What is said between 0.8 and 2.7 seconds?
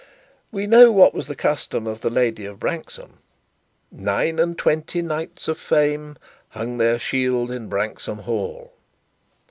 what was the custom of the lady of